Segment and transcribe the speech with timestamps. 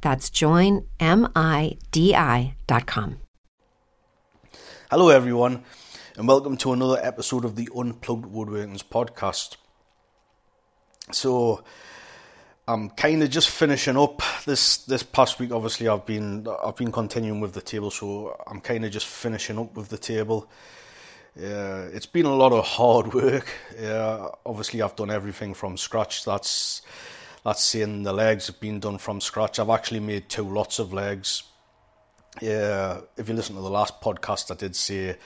[0.00, 0.86] That's joinmidi.com.
[4.90, 5.64] Hello, everyone,
[6.16, 9.56] and welcome to another episode of the Unplugged Woodworkings podcast.
[11.12, 11.62] So,
[12.66, 15.52] I'm kind of just finishing up this this past week.
[15.52, 19.58] Obviously, I've been I've been continuing with the table, so I'm kind of just finishing
[19.58, 20.48] up with the table.
[21.36, 23.48] Uh, it's been a lot of hard work.
[23.80, 26.24] Uh, obviously, I've done everything from scratch.
[26.24, 26.82] That's
[27.44, 29.58] that's saying the legs have been done from scratch.
[29.58, 31.44] I've actually made two lots of legs
[32.40, 35.16] yeah, if you listen to the last podcast, I did say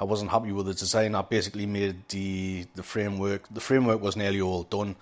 [0.00, 1.14] I wasn't happy with the design.
[1.14, 3.46] I basically made the the framework.
[3.52, 4.96] The framework was nearly all done.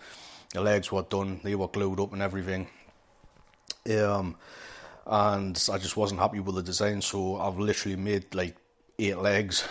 [0.52, 1.40] The legs were done.
[1.42, 2.68] They were glued up and everything.
[3.88, 4.36] Um,
[5.06, 8.56] and I just wasn't happy with the design, so I've literally made like
[8.98, 9.66] eight legs.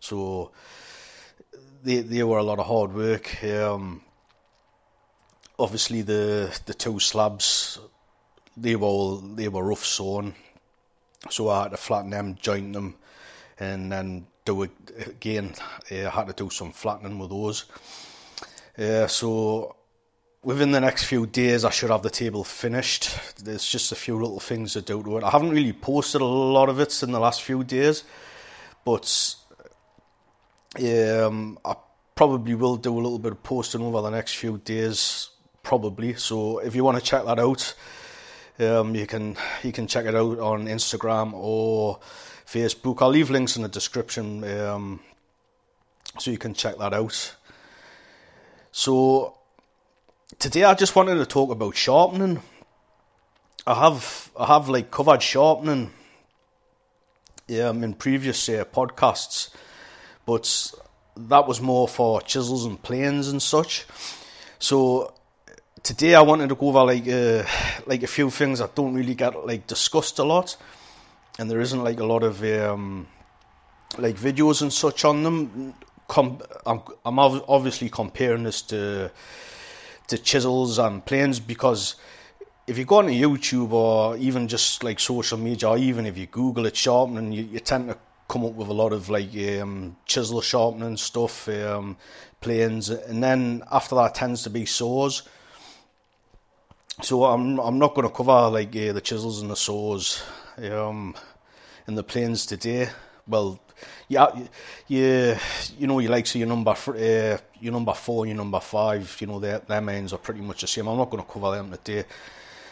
[0.00, 0.52] So
[1.82, 3.42] they they were a lot of hard work.
[3.42, 4.02] Um,
[5.58, 7.78] obviously the the two slabs
[8.56, 10.34] they were they were rough sawn
[11.30, 12.96] so I had to flatten them, joint them,
[13.58, 14.70] and then do it
[15.06, 15.54] again.
[15.90, 17.64] Uh, I had to do some flattening with those.
[18.78, 19.76] Uh, so
[20.42, 23.10] within the next few days, I should have the table finished.
[23.42, 25.24] There's just a few little things to do to it.
[25.24, 28.04] I haven't really posted a lot of it in the last few days,
[28.84, 29.34] but
[30.78, 31.74] um, I
[32.14, 35.30] probably will do a little bit of posting over the next few days,
[35.66, 36.14] probably.
[36.14, 37.74] So if you want to check that out,
[38.60, 41.98] um, you can you can check it out on Instagram or
[42.46, 43.02] Facebook.
[43.02, 45.00] I'll leave links in the description um,
[46.20, 47.34] so you can check that out.
[48.70, 49.36] So
[50.38, 52.40] today I just wanted to talk about sharpening.
[53.66, 55.90] I have I have like covered sharpening
[57.60, 59.50] um, in previous uh, podcasts,
[60.26, 60.72] but
[61.16, 63.84] that was more for chisels and planes and such.
[64.60, 65.12] So
[65.86, 67.44] today I wanted to go over like uh,
[67.86, 70.56] like a few things that don't really get like discussed a lot,
[71.38, 73.06] and there isn't like a lot of um,
[73.96, 75.74] like videos and such on them.
[76.08, 79.12] Com- I'm, I'm obviously comparing this to
[80.08, 81.94] to chisels and planes because
[82.66, 86.26] if you go onto YouTube or even just like social media or even if you
[86.26, 87.98] Google it sharpening, you, you tend to
[88.28, 89.30] come up with a lot of like
[89.60, 91.96] um, chisel sharpening stuff, um,
[92.40, 95.22] planes, and then after that tends to be saws.
[97.02, 100.22] So I'm I'm not going to cover like uh, the chisels and the saws
[100.56, 101.14] um,
[101.84, 102.88] the planes today.
[103.28, 103.60] Well,
[104.08, 104.28] yeah,
[104.88, 105.36] you
[105.78, 109.14] you know you like so your number uh, your number four your number five.
[109.20, 110.86] You know their their mains are pretty much the same.
[110.88, 112.08] I'm not going to cover them today.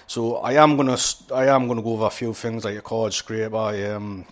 [0.07, 0.97] So I am gonna
[1.35, 4.25] I am gonna go over a few things like a card scraper, um,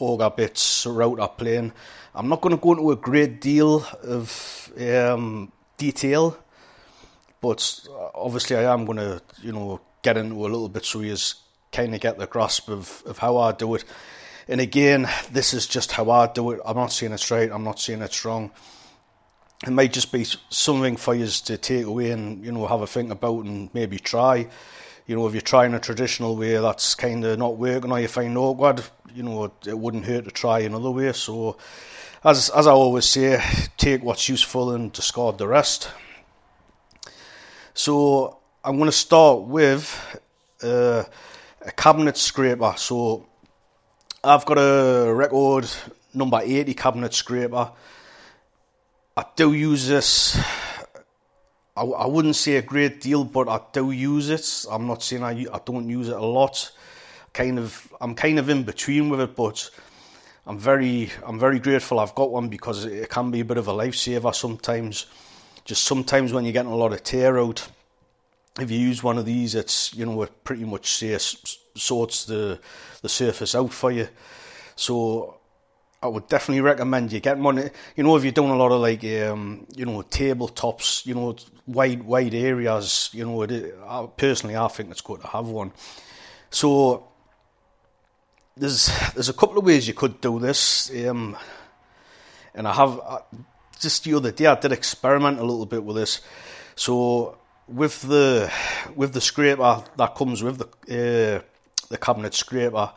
[0.00, 1.72] auger bits, router plane.
[2.12, 6.36] I'm not going to go into a great deal of um, detail
[7.40, 11.00] but uh, obviously, I am going to, you know, get into a little bit so
[11.00, 11.16] you
[11.72, 13.84] kind of get the grasp of, of how I do it.
[14.48, 16.60] And again, this is just how I do it.
[16.64, 17.50] I'm not saying it's right.
[17.50, 18.50] I'm not saying it's wrong.
[19.66, 22.86] It might just be something for you to take away and you know have a
[22.86, 24.48] think about and maybe try.
[25.06, 28.08] You know, if you're trying a traditional way that's kind of not working or you
[28.08, 28.84] find awkward,
[29.14, 31.12] you know, it wouldn't hurt to try another way.
[31.12, 31.56] So,
[32.24, 33.42] as as I always say,
[33.76, 35.90] take what's useful and discard the rest.
[37.78, 39.86] So I'm going to start with
[40.64, 41.04] uh,
[41.64, 42.74] a cabinet scraper.
[42.76, 43.24] So
[44.24, 45.70] I've got a record
[46.12, 47.70] number 80 cabinet scraper.
[49.16, 50.36] I do use this.
[51.76, 54.66] I, I wouldn't say a great deal, but I do use it.
[54.68, 56.72] I'm not saying I, I don't use it a lot.
[57.32, 59.70] Kind of, I'm kind of in between with it, but
[60.48, 63.68] I'm very, I'm very grateful I've got one because it can be a bit of
[63.68, 65.06] a lifesaver sometimes
[65.68, 67.68] just sometimes when you're getting a lot of tear out,
[68.58, 71.16] if you use one of these, it's you know it pretty much say,
[71.76, 72.58] sorts the
[73.02, 74.08] the surface out for you.
[74.76, 75.36] So
[76.02, 77.70] I would definitely recommend you get one.
[77.96, 81.36] You know, if you're doing a lot of like, um, you know, tabletops, you know,
[81.66, 85.72] wide wide areas, you know, it, I, personally, I think it's good to have one.
[86.48, 87.08] So
[88.56, 91.36] there's there's a couple of ways you could do this, um,
[92.54, 93.18] and I have uh,
[93.80, 96.20] just the other day I did experiment a little bit with this.
[96.76, 98.52] So with the
[98.94, 101.42] with the scraper that comes with the uh,
[101.88, 102.92] the cabinet scraper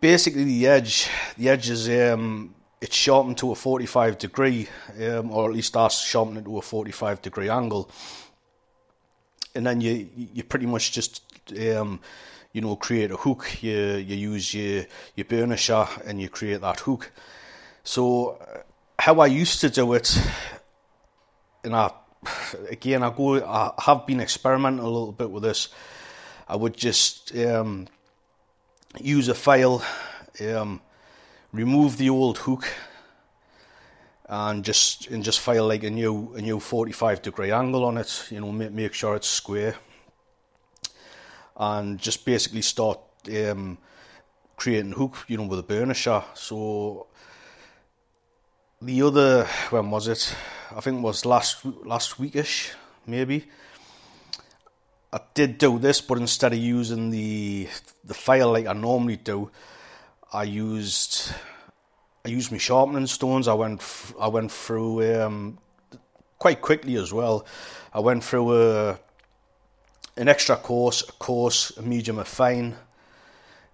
[0.00, 4.68] basically the edge, the edge is um, it's sharpened to a 45 degree,
[5.00, 7.90] um, or at least that's sharpened it to a 45 degree angle.
[9.54, 11.22] And then you you pretty much just
[11.58, 12.00] um,
[12.52, 13.62] you know create a hook.
[13.62, 14.84] You you use your
[15.14, 17.12] your burnisher and you create that hook.
[17.84, 18.38] So
[18.98, 20.16] how I used to do it,
[21.64, 21.90] and I
[22.70, 25.68] again I go I have been experimenting a little bit with this.
[26.48, 27.88] I would just um,
[29.00, 29.84] use a file,
[30.40, 30.80] um,
[31.52, 32.72] remove the old hook,
[34.28, 38.28] and just and just file like a new a new 45 degree angle on it.
[38.30, 39.74] You know, make make sure it's square,
[41.56, 43.78] and just basically start um,
[44.56, 45.24] creating hook.
[45.26, 46.22] You know, with a burnisher.
[46.34, 47.08] So
[48.84, 50.34] the other when was it?
[50.74, 52.72] I think it was last last weekish,
[53.06, 53.48] maybe.
[55.12, 57.68] I did do this, but instead of using the
[58.04, 59.50] the file like I normally do,
[60.32, 61.32] I used
[62.24, 63.46] I used my sharpening stones.
[63.46, 63.82] I went
[64.18, 65.58] I went through um,
[66.38, 67.46] quite quickly as well.
[67.92, 68.98] I went through a
[70.16, 72.76] an extra coarse, a coarse, a medium, a fine.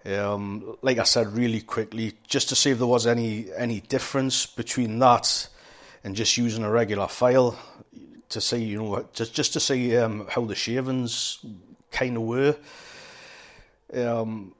[0.05, 4.45] Um, like I said, really quickly, just to see if there was any any difference
[4.45, 5.47] between that
[6.03, 7.57] and just using a regular file
[8.29, 11.45] to see, you know, just just to see um, how the shavings
[11.91, 12.55] kind of were.
[13.93, 14.53] Um,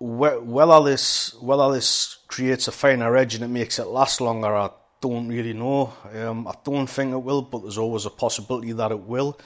[0.00, 4.70] whether this whether this creates a finer edge and it makes it last longer, I
[5.00, 5.92] don't really know.
[6.14, 9.38] Um, I don't think it will, but there's always a possibility that it will.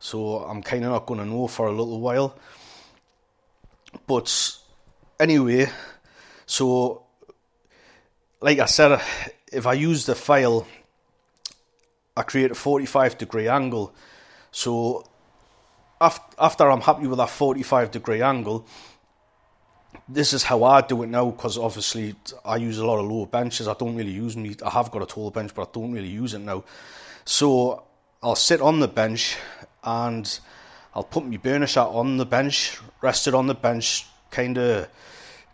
[0.00, 2.34] So I'm kind of not going to know for a little while.
[4.06, 4.56] But
[5.22, 5.70] anyway,
[6.46, 7.04] so
[8.40, 9.00] like I said,
[9.52, 10.66] if I use the file
[12.16, 13.94] I create a 45 degree angle.
[14.50, 15.06] So
[16.00, 18.66] after I'm happy with that 45 degree angle,
[20.08, 22.14] this is how I do it now because obviously
[22.44, 23.66] I use a lot of lower benches.
[23.66, 24.56] I don't really use me.
[24.64, 26.64] I have got a tall bench, but I don't really use it now.
[27.24, 27.84] So
[28.22, 29.36] I'll sit on the bench
[29.82, 30.38] and
[30.94, 34.88] I'll put my burnisher on the bench, rest it on the bench, kind of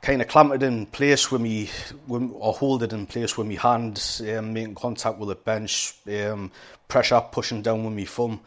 [0.01, 1.69] kind of clamped it in place with me,
[2.09, 6.51] or hold it in place with my hand, um, making contact with the bench, um,
[6.87, 8.41] pressure pushing down with my thumb.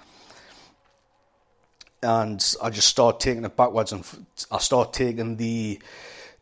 [2.03, 4.03] And I just start taking it backwards and
[4.49, 5.79] I start taking the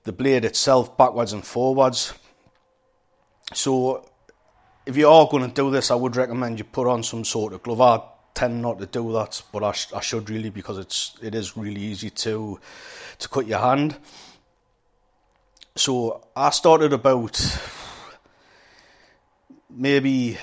[0.03, 2.13] the blade itself backwards and forwards.
[3.53, 4.09] So
[4.85, 7.53] if you are going to do this, I would recommend you put on some sort
[7.53, 7.81] of glove.
[7.81, 8.01] I
[8.33, 11.57] tend not to do that, but I, sh- I should really because it's it is
[11.57, 12.59] really easy to
[13.19, 13.97] to cut your hand.
[15.79, 17.39] So I started about
[19.69, 20.37] maybe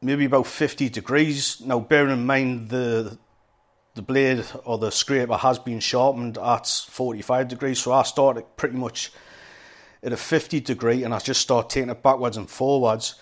[0.00, 1.60] maybe about 50 degrees.
[1.60, 3.18] Now, bearing in mind the
[3.94, 8.78] the blade or the scraper has been sharpened at 45 degrees, so I started pretty
[8.78, 9.12] much
[10.02, 13.16] at a 50 degree, and I just start taking it backwards and forwards,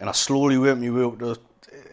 [0.00, 1.36] and I slowly work my way up to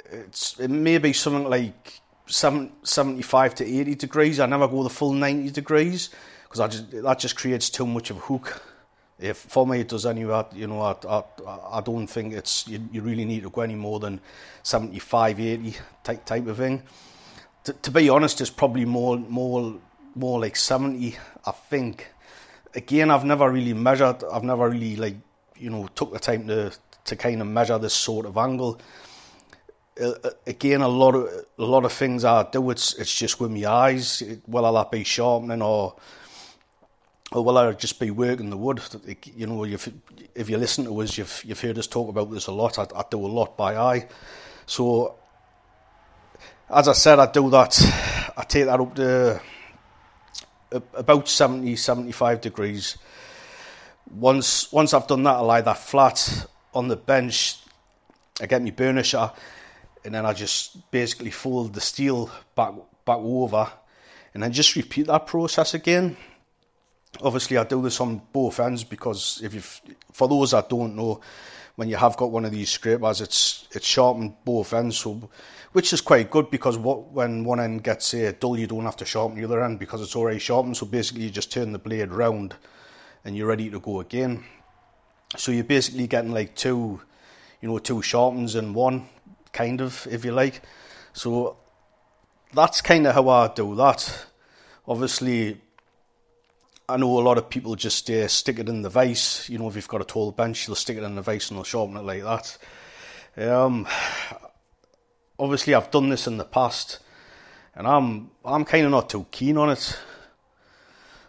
[0.09, 4.39] it's it may be something like 75 to 80 degrees.
[4.39, 6.09] I never go the full 90 degrees
[6.45, 8.63] because I just that just creates too much of a hook
[9.19, 11.23] if for me it does anyway, you know, I, I,
[11.73, 14.19] I don't think it's you, you really need to go any more than
[14.63, 16.83] 75, 80 type type of thing.
[17.63, 19.75] To, to be honest, it's probably more more
[20.15, 22.07] more like 70, I think.
[22.75, 24.23] Again, I've never really measured.
[24.31, 25.15] I've never really like
[25.57, 26.71] you know took the time to
[27.05, 28.79] to kind of measure this sort of angle.
[29.99, 33.39] Uh, uh again, a lot of a lot of things I do, it's it's just
[33.39, 35.95] with my eyes, whether that be sharpening or
[37.31, 38.81] Oh, or will I just be working the wood?
[39.35, 39.89] You know, if
[40.33, 42.79] if you listen to us, you've you've heard us talk about this a lot.
[42.79, 44.07] I, I do a lot by eye,
[44.65, 45.15] so
[46.69, 47.77] as I said, I do that.
[48.37, 49.41] I take that up to
[50.93, 52.97] about 70, 75 degrees.
[54.09, 57.57] Once once I've done that, I lie that flat on the bench.
[58.39, 59.33] I get my burnisher,
[60.05, 63.69] and then I just basically fold the steel back back over,
[64.33, 66.15] and then just repeat that process again
[67.21, 69.61] obviously I do this on both ends because if you
[70.11, 71.21] for those that don't know
[71.75, 75.29] when you have got one of these scrapers it's it's sharpened both ends so
[75.73, 78.97] which is quite good because what when one end gets uh, dull you don't have
[78.97, 81.79] to sharpen the other end because it's already sharpened so basically you just turn the
[81.79, 82.55] blade round
[83.27, 84.41] and you're ready to go again.
[85.35, 87.01] So you're basically getting like two,
[87.61, 89.09] you know, two sharpens in one,
[89.51, 90.61] kind of, if you like.
[91.11, 91.57] So
[92.53, 94.27] that's kind of how I do that.
[94.87, 95.59] Obviously,
[96.89, 99.45] I know a lot of people just uh, stick it in the vise.
[99.49, 101.57] You know, if you've got a tall bench, they'll stick it in the vise and
[101.57, 102.57] they'll sharpen it like that.
[103.35, 103.85] Um,
[105.37, 106.99] obviously, I've done this in the past,
[107.75, 109.99] and I'm I'm kind of not too keen on it.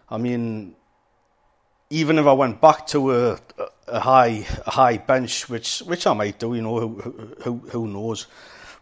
[0.09, 0.75] I mean,
[1.89, 3.39] even if I went back to a,
[3.89, 7.87] a high a high bench, which which I might do, you know, who who, who
[7.87, 8.27] knows,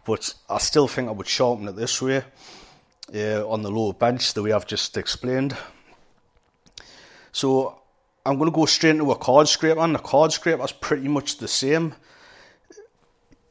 [0.04, 2.22] but I still think I would sharpen it this way
[3.12, 5.56] uh, on the lower bench, the way I've just explained.
[7.32, 7.80] So
[8.24, 11.08] I'm going to go straight into a card scraper, and the card scraper is pretty
[11.08, 11.94] much the same.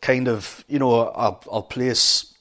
[0.02, 2.34] Kind of, you know, I'll, I'll place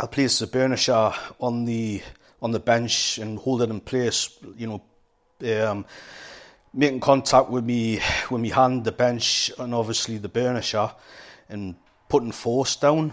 [0.00, 2.02] I'll place the burnisher on the
[2.40, 4.36] on the bench and hold it in place.
[4.56, 4.82] You
[5.42, 5.86] know, um,
[6.74, 8.00] making contact with me
[8.30, 10.92] with me hand, the bench, and obviously the burnisher,
[11.48, 11.76] and
[12.08, 13.12] putting force down.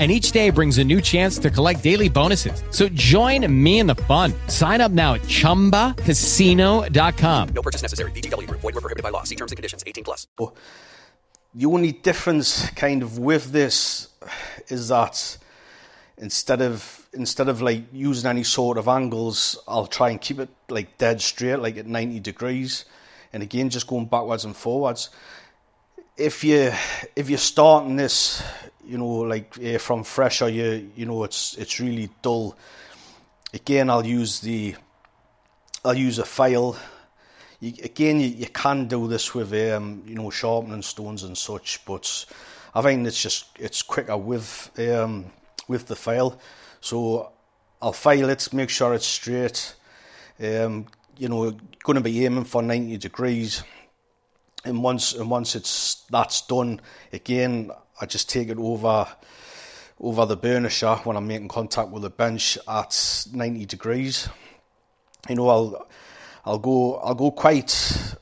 [0.00, 2.62] and each day brings a new chance to collect daily bonuses.
[2.70, 4.32] So join me in the fun.
[4.46, 7.48] Sign up now at ChumbaCasino.com.
[7.50, 8.12] No purchase necessary.
[8.12, 8.48] VGW.
[8.50, 9.24] Void were prohibited by law.
[9.24, 9.84] See terms and conditions.
[9.86, 10.26] 18 plus.
[11.52, 14.08] The only difference kind of with this
[14.68, 15.36] is that
[16.16, 20.48] instead of instead of like using any sort of angles, I'll try and keep it
[20.68, 22.84] like dead straight, like at 90 degrees.
[23.32, 25.10] And again, just going backwards and forwards.
[26.16, 26.72] If you
[27.16, 28.42] if you're starting this
[28.90, 32.56] you know, like uh, from fresh or you, you know, it's it's really dull.
[33.54, 34.74] Again, I'll use the,
[35.84, 36.76] I'll use a file.
[37.60, 41.84] You, again, you, you can do this with, um, you know, sharpening stones and such,
[41.84, 42.24] but
[42.74, 45.26] I think it's just it's quicker with um,
[45.68, 46.40] with the file.
[46.80, 47.30] So
[47.80, 49.76] I'll file it, make sure it's straight.
[50.42, 51.52] Um, you know,
[51.84, 53.62] going to be aiming for 90 degrees.
[54.64, 56.80] And once and once it's that's done,
[57.12, 57.70] again,
[58.00, 59.06] I just take it over
[60.00, 64.28] over the burnisher when I'm making contact with the bench at 90 degrees.
[65.28, 65.88] You know, I'll
[66.46, 68.16] I'll go I'll go quite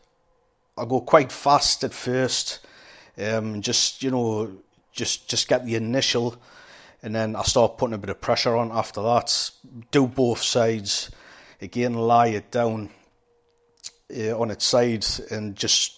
[0.76, 2.60] I'll go quite fast at first,
[3.16, 4.50] um, just you know
[4.92, 6.36] just just get the initial,
[7.02, 9.50] and then I start putting a bit of pressure on after that.
[9.92, 11.10] Do both sides,
[11.60, 12.90] again lie it down
[14.16, 15.97] uh, on its side and just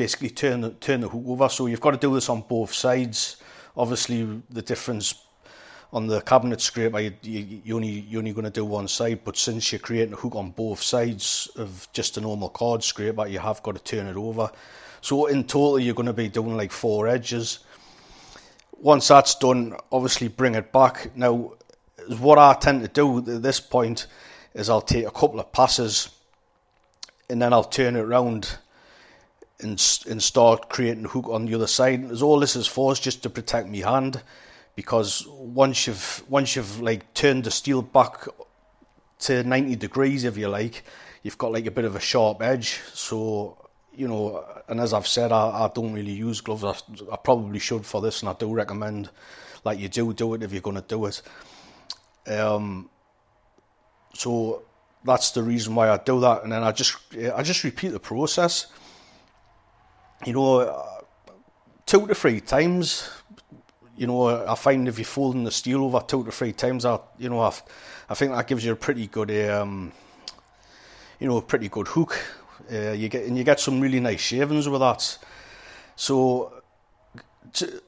[0.00, 1.46] basically turn the, turn the hook over.
[1.50, 3.36] So you've got to do this on both sides.
[3.76, 5.26] Obviously, the difference
[5.92, 9.36] on the cabinet scraper, you, you, only, you're only going to do one side, but
[9.36, 13.38] since you're creating a hook on both sides of just a normal card scraper, you
[13.38, 14.50] have got to turn it over.
[15.02, 17.58] So in total, you're going to be doing like four edges.
[18.78, 21.14] Once that's done, obviously bring it back.
[21.14, 21.52] Now,
[22.18, 24.06] what I tend to do at this point
[24.54, 26.08] is I'll take a couple of passes
[27.28, 28.56] and then I'll turn it around
[29.62, 32.10] and, and start creating hook on the other side.
[32.10, 34.22] As all this is for is just to protect my hand,
[34.76, 38.26] because once you've once you've like turned the steel back
[39.20, 40.84] to ninety degrees, if you like,
[41.22, 42.80] you've got like a bit of a sharp edge.
[42.92, 43.56] So
[43.92, 46.64] you know, and as I've said, I, I don't really use gloves.
[46.64, 49.10] I, I probably should for this, and I do recommend
[49.64, 51.22] like you do do it if you're going to do it.
[52.26, 52.88] Um,
[54.14, 54.62] so
[55.04, 56.96] that's the reason why I do that, and then I just
[57.34, 58.66] I just repeat the process
[60.26, 61.00] you know, uh,
[61.86, 63.08] two to three times.
[63.96, 66.98] You know, I find if you're folding the steel over two to three times, I,
[67.18, 67.52] you know, I,
[68.08, 69.92] I think that gives you a pretty good, um,
[71.18, 72.18] you know, a pretty good hook.
[72.72, 75.18] Uh, you get and you get some really nice shavings with that.
[75.96, 76.62] So,
[77.54, 77.82] to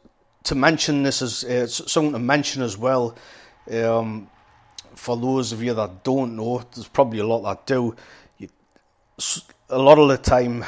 [0.45, 3.17] to mention this is uh, something to mention as well.
[3.71, 4.29] Um,
[4.95, 7.95] for those of you that don't know, there's probably a lot that do.
[8.39, 8.49] You,
[9.71, 10.65] a lot of the time,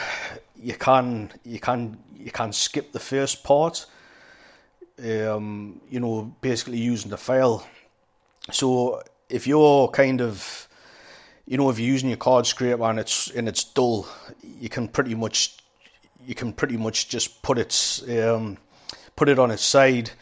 [0.65, 3.87] you can you can you can skip the first part.
[4.99, 7.67] Um, you know, basically using the file.
[8.53, 10.69] So if you're kind of,
[11.47, 14.07] you know, if you're using your card scraper and it's and it's dull,
[14.61, 15.57] you can pretty much
[16.25, 18.57] you can pretty much just put it um,
[19.17, 20.13] put it on its side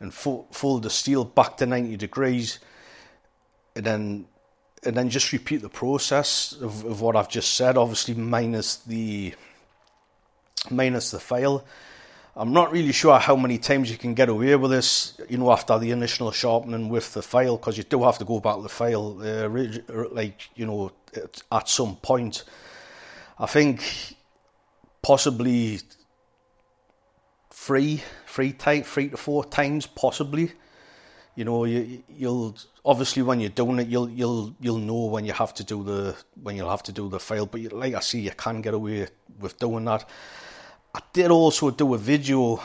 [0.00, 2.58] and fo- fold the steel back to ninety degrees,
[3.76, 4.26] and then
[4.84, 7.76] and then just repeat the process of, of what I've just said.
[7.76, 9.34] Obviously, minus the
[10.70, 11.64] minus the file.
[12.34, 15.52] I'm not really sure how many times you can get away with this, you know,
[15.52, 18.62] after the initial sharpening with the file, because you do have to go back to
[18.62, 20.92] the file, uh, like, you know,
[21.50, 22.44] at some point.
[23.38, 24.16] I think
[25.02, 25.80] possibly
[27.50, 30.52] three, three, time, three to four times, possibly.
[31.34, 35.32] You know, you, you'll obviously when you're doing it, you'll you'll you'll know when you
[35.32, 37.46] have to do the when you'll have to do the file.
[37.46, 40.08] But like I see, you can get away with doing that.
[40.94, 42.60] I did also do a video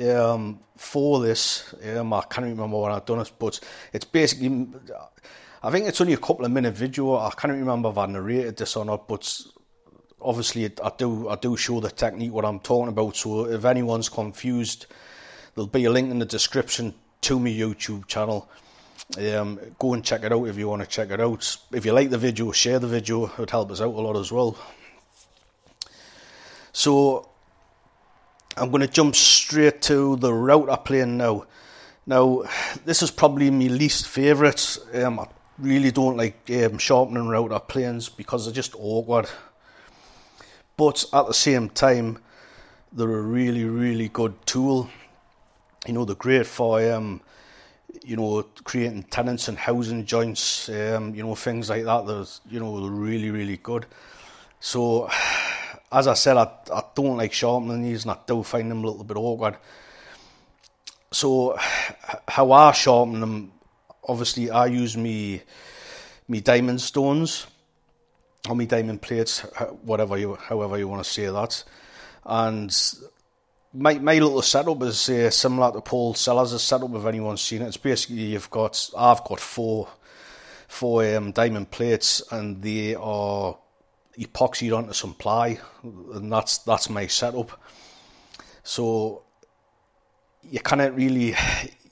[0.00, 1.74] um, for this.
[1.84, 3.58] Um, I can't remember when I've done it, but
[3.92, 4.68] it's basically.
[5.62, 7.16] I think it's only a couple of minute video.
[7.16, 9.40] I can't remember if I narrated this or not, but
[10.20, 13.16] obviously I do I do show the technique what I'm talking about.
[13.16, 14.86] So if anyone's confused,
[15.54, 18.48] there'll be a link in the description to my YouTube channel.
[19.18, 21.56] Um, go and check it out if you want to check it out.
[21.72, 23.26] If you like the video, share the video.
[23.26, 24.56] It would help us out a lot as well.
[26.76, 27.26] So
[28.54, 31.46] I'm going to jump straight to the router plane now.
[32.04, 32.42] Now,
[32.84, 34.76] this is probably my least favourite.
[34.92, 35.26] Um, I
[35.58, 39.26] really don't like um, sharpening router planes because they're just awkward.
[40.76, 42.18] But at the same time,
[42.92, 44.90] they're a really, really good tool.
[45.86, 47.22] You know, they're great for um,
[48.04, 52.06] you know, creating tenons and housing joints, um, you know, things like that.
[52.06, 53.86] There's, you know, they're really, really good.
[54.60, 55.08] So
[55.90, 58.86] as I said, I, I don't like sharpening these and I do find them a
[58.86, 59.56] little bit awkward.
[61.12, 61.56] So,
[62.28, 63.52] how I sharpen them,
[64.06, 65.42] obviously, I use me,
[66.28, 67.46] me diamond stones
[68.48, 69.40] or me diamond plates,
[69.82, 71.64] whatever you, however you want to say that.
[72.24, 72.76] And
[73.72, 76.94] my my little setup is uh, similar to Paul Sellers' setup.
[76.94, 79.88] If anyone's seen it, it's basically you've got I've got four
[80.66, 83.56] four um, diamond plates, and they are
[84.18, 87.60] epoxied onto some ply, and that's that's my setup.
[88.62, 89.22] So
[90.42, 91.34] you cannot really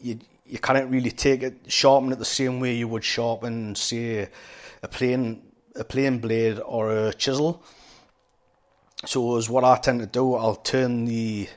[0.00, 4.28] you you cannot really take it sharpen it the same way you would sharpen say
[4.82, 5.42] a plane
[5.76, 7.62] a plane blade or a chisel.
[9.06, 11.48] So as what I tend to do, I'll turn the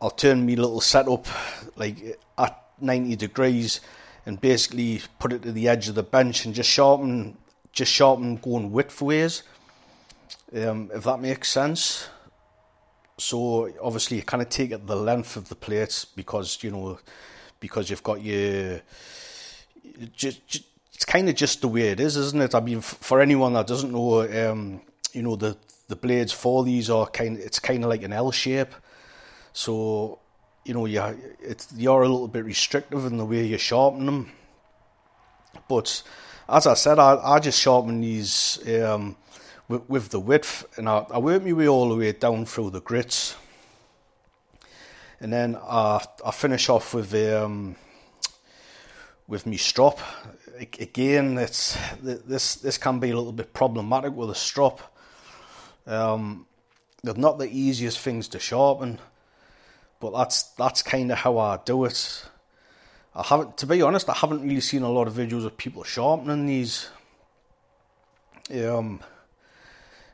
[0.00, 1.26] I'll turn my little setup
[1.76, 3.80] like at 90 degrees
[4.26, 7.36] and basically put it to the edge of the bench and just sharpen
[7.72, 9.42] just sharpen going widthways,
[10.54, 12.08] um, if that makes sense.
[13.18, 16.98] So obviously you kind of take it the length of the plates because you know
[17.60, 18.80] because you've got your
[20.16, 20.64] just, just
[21.02, 22.54] it's kind of just the way it is, isn't it?
[22.54, 24.80] I mean, for anyone that doesn't know, um,
[25.12, 25.56] you know the
[25.88, 28.72] the blades for these are kind it's kind of like an L shape,
[29.52, 30.20] so
[30.64, 31.02] you know you
[31.40, 34.32] it's you're a little bit restrictive in the way you sharpen them,
[35.68, 36.02] but
[36.52, 39.16] as I said, I, I just sharpen these um,
[39.68, 42.70] with, with, the width, and I, I work my way all the way down through
[42.70, 43.34] the grits,
[45.18, 47.76] and then I, I finish off with um,
[49.26, 49.98] with me strop.
[50.58, 54.94] Again, it's this this can be a little bit problematic with a strop.
[55.86, 56.46] Um,
[57.02, 58.98] they're not the easiest things to sharpen,
[60.00, 62.26] but that's that's kind of how I do it.
[63.14, 65.84] I haven't, to be honest, I haven't really seen a lot of videos of people
[65.84, 66.88] sharpening these.
[68.50, 69.00] Um,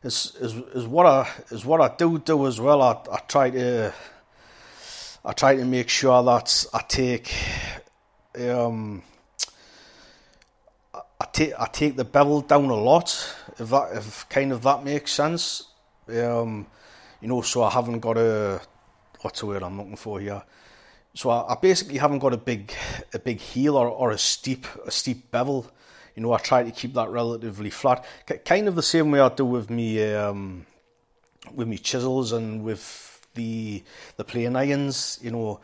[0.03, 2.83] is is is what I is what I do do as well.
[2.83, 3.93] I I try to
[5.25, 7.35] I try to make sure that I take
[8.39, 9.03] um
[10.95, 13.09] I take I take the bevel down a lot
[13.59, 15.65] if that if kind of that makes sense.
[16.09, 16.67] Um,
[17.21, 18.61] you know, so I haven't got a
[19.21, 20.43] what's the word I'm looking for here
[21.15, 22.73] so I, I, basically haven't got a big
[23.13, 25.71] a big heel or, or a steep a steep bevel.
[26.15, 28.05] You know, I try to keep that relatively flat,
[28.45, 30.67] kind of the same way I do with me um,
[31.55, 33.83] with me chisels and with the
[34.17, 35.19] the plane irons.
[35.23, 35.61] You know,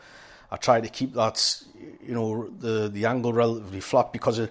[0.51, 1.63] I try to keep that
[2.05, 4.49] you know the the angle relatively flat because it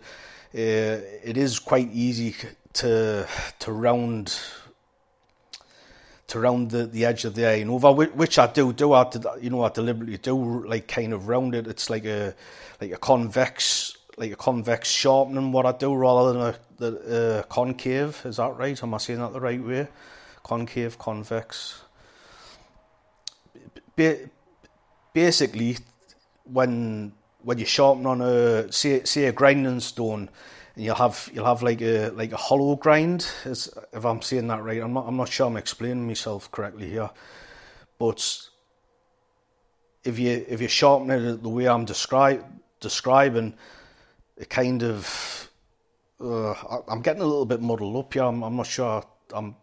[0.55, 2.37] uh, it is quite easy
[2.75, 3.27] to
[3.59, 4.39] to round
[6.35, 8.93] to round the, the edge of the iron over, which I do do.
[8.93, 9.09] I
[9.41, 11.67] you know I deliberately do like kind of round it.
[11.69, 12.35] It's like a
[12.81, 17.43] like a convex like a convex sharpening what I do rather than a the uh,
[17.45, 18.21] concave.
[18.27, 18.83] Is that right?
[18.83, 19.87] Am I saying that the right way?
[20.43, 21.83] Concave, convex.
[23.95, 24.29] Ba-
[25.13, 25.79] basically,
[26.45, 30.31] when when you sharpen on a say say a grinding stone,
[30.75, 34.49] and you'll have you'll have like a like a hollow grind, as if I'm saying
[34.49, 34.83] that right.
[34.83, 37.11] I'm not I'm not sure I'm explaining myself correctly here,
[37.99, 38.49] but
[40.03, 42.45] if you if you sharpen it the way I'm describe
[42.81, 43.55] describing,
[44.37, 45.51] it kind of
[46.21, 48.25] uh, I, am getting a little bit muddled up here.
[48.25, 49.05] I'm, I'm not sure.
[49.33, 49.57] I'm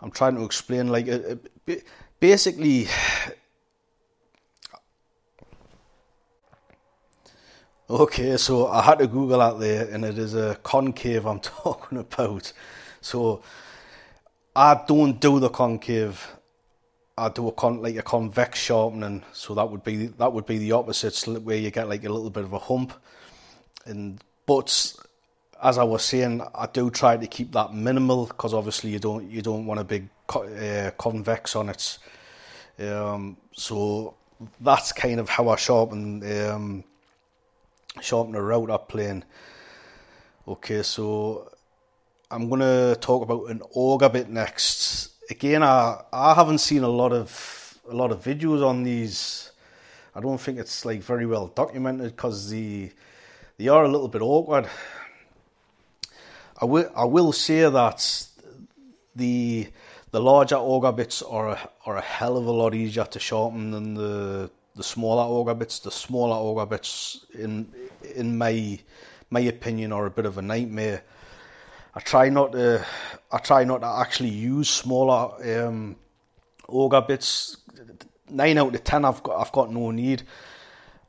[0.00, 1.08] I'm trying to explain like
[2.20, 2.88] basically,
[7.92, 11.98] okay, so I had to Google that there, and it is a concave I'm talking
[11.98, 12.52] about.
[13.00, 13.42] So
[14.56, 16.26] I don't do the concave.
[17.18, 20.58] I do a con like a convex sharpening, so that would be that would be
[20.58, 22.94] the opposite, where you get like a little bit of a hump.
[23.84, 24.94] And but
[25.62, 29.30] as I was saying, I do try to keep that minimal because obviously you don't
[29.30, 31.98] you don't want a big uh, convex on it.
[32.78, 34.14] Um, so
[34.60, 36.84] that's kind of how I sharpen um,
[38.00, 39.24] sharpen a router plane.
[40.46, 41.50] Okay, so
[42.30, 45.10] I'm gonna talk about an auger bit next.
[45.30, 49.52] Again, I I haven't seen a lot of a lot of videos on these.
[50.14, 52.90] I don't think it's like very well documented because the
[53.58, 54.68] they are a little bit awkward.
[56.60, 58.26] I will I will say that
[59.14, 59.68] the
[60.10, 63.70] the larger auger bits are a, are a hell of a lot easier to sharpen
[63.70, 65.80] than the the smaller auger bits.
[65.80, 67.72] The smaller auger bits, in
[68.14, 68.78] in my
[69.30, 71.02] my opinion, are a bit of a nightmare.
[71.94, 72.84] I try not to
[73.30, 75.96] I try not to actually use smaller um,
[76.68, 77.56] auger bits.
[78.30, 80.22] Nine out of ten, I've got I've got no need.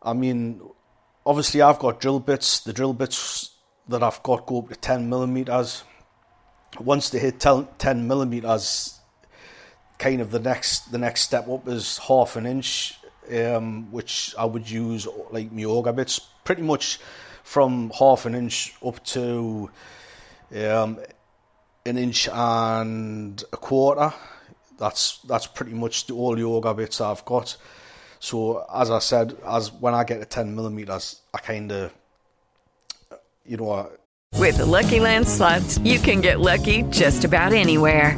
[0.02, 0.62] I mean,
[1.26, 2.60] obviously, I've got drill bits.
[2.60, 3.52] The drill bits
[3.88, 5.84] that I've got go up to 10 millimeters.
[6.80, 9.00] Once they hit 10 millimeters,
[10.00, 12.98] kind of the next the next step up is half an inch,
[13.32, 17.00] um, which I would use like my bits, pretty much
[17.44, 19.70] from half an inch up to
[20.56, 21.00] um,
[21.86, 24.14] an inch and a quarter.
[24.78, 27.56] That's that's pretty much the, all auger bits I've got.
[28.20, 31.94] So as I said, as when I get to 10 millimeters, I kind of
[33.46, 34.00] you know what?
[34.38, 38.18] With the Lucky Land slots, you can get lucky just about anywhere.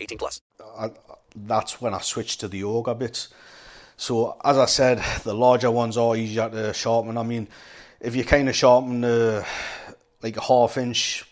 [0.01, 0.41] 18 plus.
[0.77, 0.91] I,
[1.35, 3.29] that's when I switched to the auger bits.
[3.97, 7.17] So, as I said, the larger ones are easier to sharpen.
[7.17, 7.47] I mean,
[7.99, 9.45] if you kind of sharpen the
[10.21, 11.25] like a half inch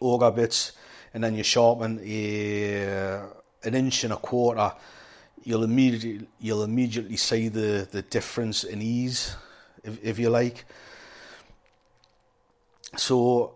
[0.00, 0.72] auger bits
[1.12, 3.22] and then you sharpen a,
[3.62, 4.72] an inch and a quarter,
[5.42, 9.36] you'll immediately you'll immediately see the, the difference in ease,
[9.82, 10.64] if, if you like.
[12.96, 13.54] So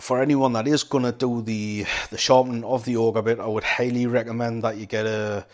[0.00, 3.46] for anyone that is going to do the the sharpening of the auger bit, I
[3.46, 5.46] would highly recommend that you get a,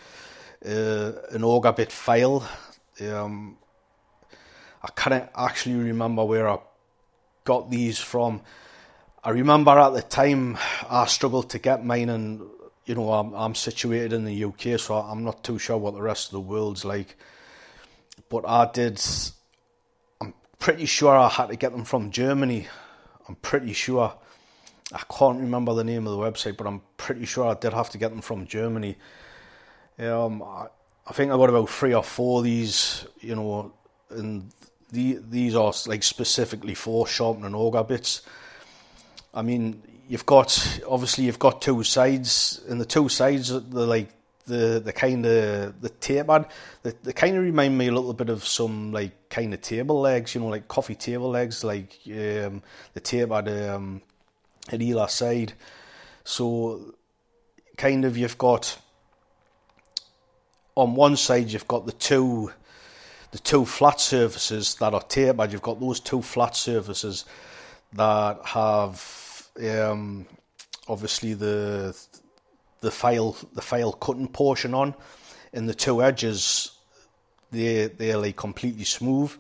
[0.65, 2.49] a an auger bit file.
[3.01, 3.59] Um,
[4.83, 6.59] I can't actually remember where I
[7.45, 8.41] got these from.
[9.25, 10.57] I remember at the time
[10.89, 12.43] I struggled to get mine, and
[12.85, 16.03] you know I'm I'm situated in the UK, so I'm not too sure what the
[16.03, 17.17] rest of the world's like.
[18.29, 19.03] But I did.
[20.21, 22.69] I'm pretty sure I had to get them from Germany.
[23.29, 24.15] I'm pretty sure.
[24.93, 27.91] I can't remember the name of the website, but I'm pretty sure I did have
[27.91, 28.97] to get them from Germany.
[29.99, 30.67] Um, I,
[31.07, 33.73] I think I got about three or four of these, you know,
[34.11, 34.53] and
[34.93, 38.23] the, these are like specifically for sharpening auger bits.
[39.35, 43.87] I mean, you've got obviously you've got two sides, and the two sides are the
[43.87, 44.11] like
[44.47, 46.47] the the kind of the tapered.
[46.83, 50.35] They, kind of remind me a little bit of some like kind of table legs,
[50.35, 52.63] you know, like coffee table legs, like um,
[52.95, 54.03] the tapered um,
[54.71, 55.53] at either side.
[56.25, 56.95] So,
[57.77, 58.79] kind of you've got
[60.75, 62.51] on one side you've got the two
[63.33, 65.53] the two flat surfaces that are tapered.
[65.53, 67.25] You've got those two flat surfaces
[67.93, 70.27] that have um,
[70.89, 71.97] obviously the
[72.81, 74.95] the file the file cutting portion on,
[75.53, 76.71] and the two edges
[77.51, 79.35] they they're like completely smooth.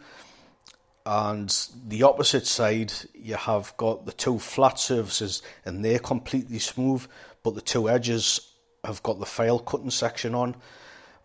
[1.09, 7.07] And the opposite side, you have got the two flat surfaces, and they're completely smooth,
[7.45, 10.57] but the two edges have got the file cutting section on.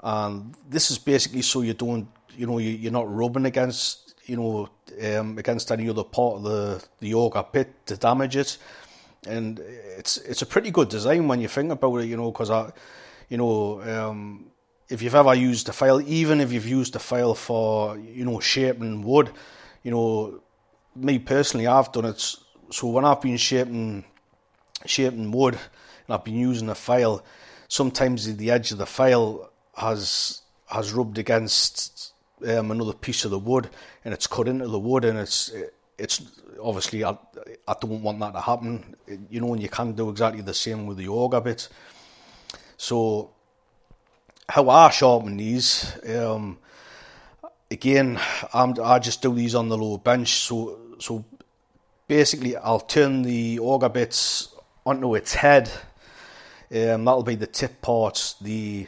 [0.03, 4.35] And this is basically so you don't you know you, you're not rubbing against you
[4.37, 4.69] know
[5.03, 8.59] um, against any other part of the the auger bit to damage it,
[9.25, 9.57] and
[9.97, 12.71] it's it's a pretty good design when you think about it, you know, because I,
[13.29, 14.51] you know, um,
[14.89, 18.39] if you've ever used a file, even if you've used a file for you know
[18.39, 19.31] shaping wood,
[19.83, 20.41] you know,
[20.95, 22.35] me personally, I've done it.
[22.71, 24.05] So when I've been shaping
[24.85, 27.23] shaping wood and I've been using a file,
[27.67, 32.13] sometimes the edge of the file has has rubbed against
[32.47, 33.69] um, another piece of the wood
[34.03, 35.51] and it's cut into the wood and it's
[35.97, 36.21] it's
[36.61, 37.17] obviously I,
[37.67, 38.95] I don't want that to happen
[39.29, 41.67] you know and you can do exactly the same with the auger bit
[42.77, 43.31] so
[44.49, 46.57] how I sharpen these um,
[47.71, 48.19] again
[48.53, 51.25] I'm, I just do these on the low bench so so
[52.07, 54.53] basically I'll turn the auger bits
[54.85, 55.71] onto its head
[56.73, 58.87] um, that'll be the tip part, the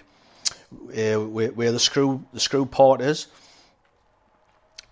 [0.72, 3.28] uh, where, where the screw the screw part is.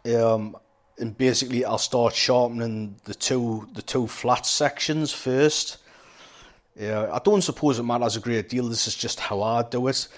[0.06, 0.58] Um,
[0.98, 5.78] and basically, I'll start sharpening the two the two flat sections first.
[6.76, 8.68] Yeah, I don't suppose it matters a great deal.
[8.68, 10.10] This is just how I do it.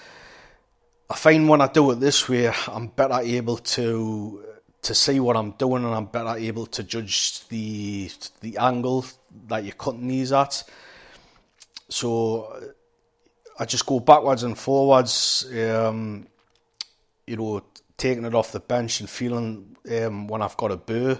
[1.10, 4.44] I find when I do it this way, I'm better able to
[4.82, 9.04] to see what I'm doing, and I'm better able to judge the the angle
[9.48, 10.62] that you're cutting these at.
[11.88, 12.74] So
[13.58, 16.26] I just go backwards and forwards, um,
[17.26, 17.62] you know,
[17.96, 21.18] taking it off the bench and feeling um, when I've got a burr.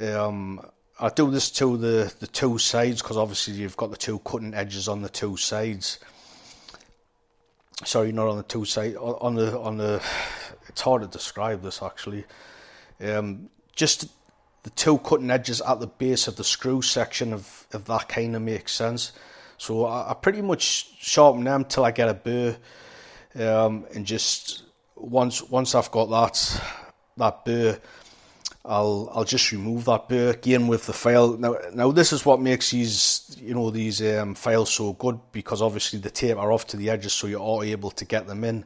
[0.00, 0.60] Um,
[1.00, 4.54] I do this to the, the two sides because obviously you've got the two cutting
[4.54, 5.98] edges on the two sides.
[7.82, 10.02] Sorry, not on the two side, On the on the,
[10.68, 12.24] it's hard to describe this actually.
[13.00, 14.08] Um, just
[14.62, 18.36] the two cutting edges at the base of the screw section of if that kind
[18.36, 19.12] of makes sense.
[19.58, 22.56] So I, I pretty much sharpen them till I get a burr,
[23.34, 24.62] um, and just
[24.94, 26.62] once once I've got that
[27.16, 27.80] that burr,
[28.64, 31.36] I'll I'll just remove that burr again with the file.
[31.36, 35.60] Now now this is what makes these you know these um, files so good because
[35.60, 38.42] obviously the tape are off to the edges, so you are able to get them
[38.44, 38.64] in.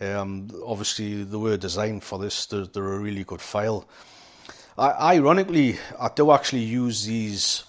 [0.00, 2.46] Um, obviously, they were designed for this.
[2.46, 3.88] They're, they're a really good file.
[4.76, 7.64] I, ironically, I do actually use these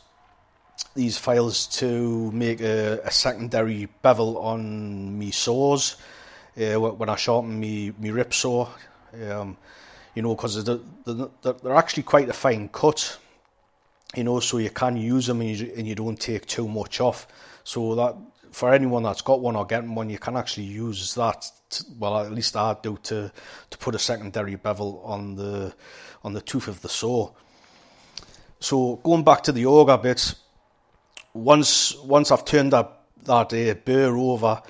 [0.96, 5.98] these files to make a, a secondary bevel on me saws
[6.58, 8.70] uh, when I sharpen me me rip saw.
[9.14, 9.58] Um,
[10.20, 13.18] you know, because they're, they're, they're actually quite a fine cut.
[14.18, 17.00] You know, so you can use them and you, and you don't take too much
[17.00, 17.26] off.
[17.64, 18.18] So that
[18.52, 21.50] for anyone that's got one or getting one, you can actually use that.
[21.70, 23.32] To, well, at least I do to
[23.70, 25.74] to put a secondary bevel on the
[26.26, 27.32] on the tooth of the saw.
[28.60, 30.36] So going back to the auger bits,
[31.34, 32.92] once once I've turned that
[33.24, 34.62] that uh, burr over,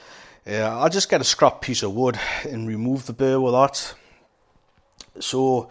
[0.46, 3.96] uh, I just get a scrap piece of wood and remove the burr with that.
[5.20, 5.70] So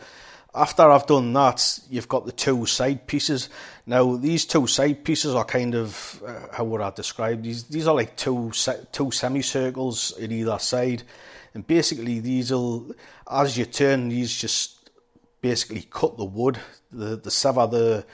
[0.55, 3.49] after I've done that, you've got the two side pieces.
[3.87, 7.65] Now these two side pieces are kind of uh, how would I describe these?
[7.65, 8.53] These are like two
[8.93, 11.03] two semicircles in either side,
[11.55, 12.93] and basically these will,
[13.31, 14.91] as you turn these, just
[15.41, 16.59] basically cut the wood,
[16.91, 18.05] the the sever the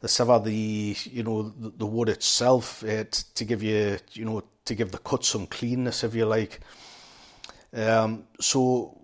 [0.00, 3.04] the sever the you know the, the wood itself uh,
[3.34, 6.60] to give you you know to give the cut some cleanness if you like.
[7.74, 9.01] Um, so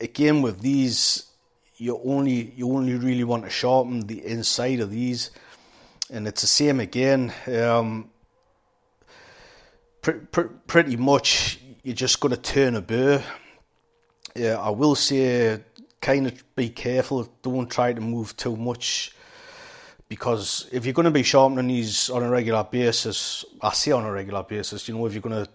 [0.00, 1.26] again with these,
[1.76, 5.30] you only you only really want to sharpen the inside of these,
[6.10, 7.32] and it's the same again.
[7.46, 8.10] Um,
[10.02, 13.22] pr- pr- pretty much, you're just going to turn a burr.
[14.34, 15.60] Yeah, I will say,
[16.00, 17.28] kind of be careful.
[17.42, 19.12] Don't try to move too much
[20.08, 24.04] because if you're going to be sharpening these on a regular basis, I say on
[24.04, 25.50] a regular basis, you know, if you're going to,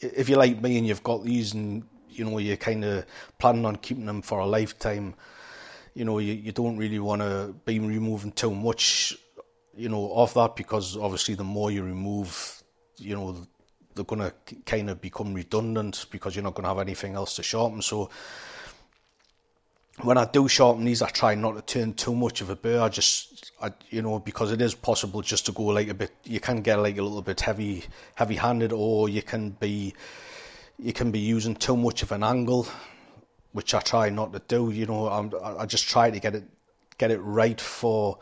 [0.00, 1.84] if you're like me and you've got these and,
[2.18, 3.06] you know, you're kind of
[3.38, 5.14] planning on keeping them for a lifetime,
[5.94, 9.16] you know, you, you don't really want to be removing too much,
[9.74, 12.62] you know, of that because obviously the more you remove,
[12.98, 13.46] you know,
[13.94, 14.32] they're going to
[14.66, 17.80] kind of become redundant because you're not going to have anything else to sharpen.
[17.80, 18.10] So,
[20.02, 22.82] when I do sharpen these, I try not to turn too much of a burr.
[22.82, 26.12] I just, I, you know, because it is possible just to go like a bit.
[26.24, 29.94] You can get like a little bit heavy, heavy-handed, or you can be,
[30.78, 32.66] you can be using too much of an angle,
[33.52, 34.70] which I try not to do.
[34.70, 36.44] You know, I'm, I just try to get it,
[36.98, 38.18] get it right for,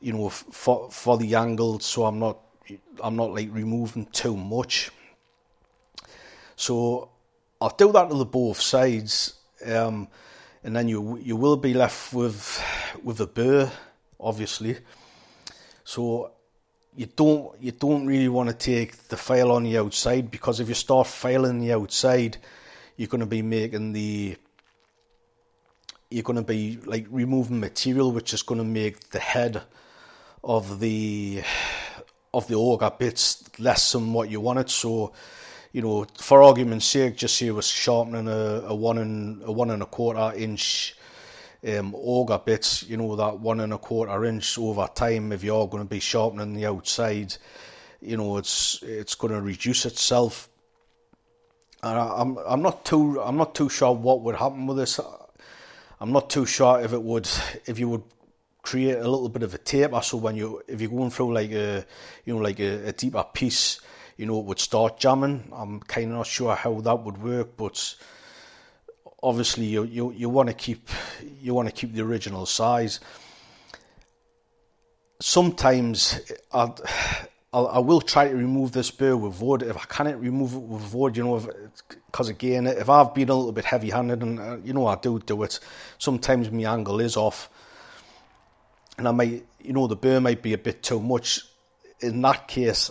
[0.00, 2.38] you know, for for the angle, so I'm not,
[3.02, 4.90] I'm not like removing too much.
[6.54, 7.10] So
[7.60, 9.34] I'll do that to the both sides.
[9.64, 10.08] Um,
[10.62, 12.62] and then you you will be left with
[13.02, 13.70] with a burr,
[14.18, 14.78] obviously.
[15.84, 16.32] So
[16.96, 20.68] you don't you don't really want to take the file on the outside because if
[20.68, 22.38] you start filing the outside,
[22.96, 24.36] you're going to be making the
[26.10, 29.62] you're going to be like removing material which is going to make the head
[30.42, 31.42] of the
[32.32, 34.70] of the auger bits less than what you wanted.
[34.70, 35.12] So,
[35.72, 39.52] you know, for argument's sake, just say it was sharpening a, a one and a
[39.52, 40.96] one and a quarter inch
[41.66, 42.82] um, auger bits.
[42.84, 45.32] You know that one and a quarter inch over time.
[45.32, 47.36] If you're going to be sharpening the outside,
[48.00, 50.48] you know it's it's going to reduce itself.
[51.82, 55.00] And I, I'm I'm not too I'm not too sure what would happen with this.
[56.00, 57.28] I'm not too sure if it would
[57.66, 58.04] if you would
[58.66, 61.52] create a little bit of a taper so when you if you're going through like
[61.52, 61.86] a
[62.24, 63.80] you know like a, a deeper piece
[64.16, 67.56] you know it would start jamming i'm kind of not sure how that would work
[67.56, 67.94] but
[69.22, 70.88] obviously you you, you want to keep
[71.40, 73.00] you want to keep the original size
[75.20, 76.20] sometimes
[76.52, 76.70] i
[77.56, 79.62] I'll, I will try to remove this burr with wood.
[79.62, 81.48] If I can't remove it with wood, you know,
[81.88, 85.18] because again, if I've been a little bit heavy-handed, and uh, you know, I do
[85.20, 85.58] do it.
[85.96, 87.48] Sometimes my angle is off,
[88.98, 91.46] and I might, you know, the burr might be a bit too much.
[92.00, 92.90] In that case,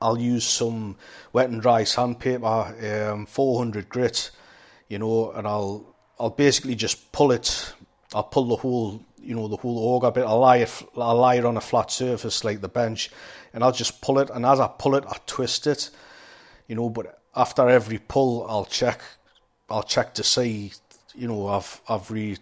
[0.00, 0.96] I'll use some
[1.34, 4.30] wet and dry sandpaper, um, 400 grit,
[4.88, 7.74] you know, and I'll I'll basically just pull it.
[8.14, 10.24] I'll pull the whole, you know, the whole auger bit.
[10.24, 13.10] I'll lie it, I'll lie it on a flat surface like the bench,
[13.52, 14.30] and I'll just pull it.
[14.30, 15.90] And as I pull it, I twist it,
[16.68, 16.88] you know.
[16.88, 19.00] But after every pull, I'll check,
[19.68, 20.72] I'll check to see,
[21.14, 22.36] you know, I've I've re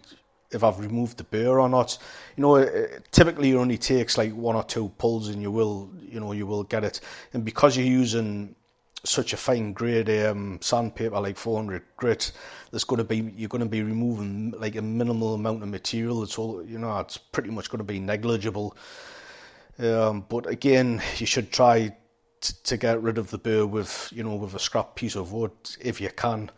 [0.51, 1.97] if I've removed the burr or not.
[2.37, 5.89] You know, it, typically it only takes like one or two pulls and you will,
[6.01, 7.01] you know, you will get it.
[7.33, 8.55] And because you're using
[9.05, 12.31] such a fine grade um, sandpaper like 400 grit,
[12.71, 16.23] there's going to be you're going to be removing like a minimal amount of material.
[16.23, 18.75] It's all you know, it's pretty much going to be negligible.
[19.77, 21.95] Um, but again, you should try
[22.41, 25.31] t- to get rid of the burr with you know with a scrap piece of
[25.31, 26.51] wood if you can.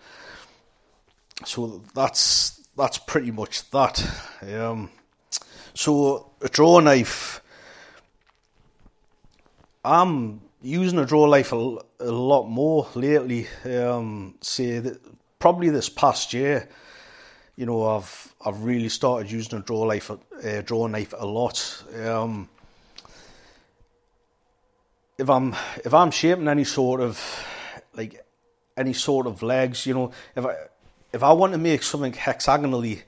[1.45, 4.03] So that's that's pretty much that.
[4.41, 4.89] Um,
[5.73, 7.41] so a draw knife.
[9.83, 13.47] I'm using a draw knife a, a lot more lately.
[13.63, 14.99] Um, say that
[15.39, 16.67] probably this past year,
[17.55, 21.25] you know, I've I've really started using a draw knife, a uh, draw knife a
[21.25, 21.83] lot.
[22.03, 22.49] Um,
[25.17, 27.17] if I'm if I'm shaping any sort of
[27.95, 28.25] like
[28.75, 30.55] any sort of legs, you know, if I
[31.13, 33.03] if I want to make something hexagonally,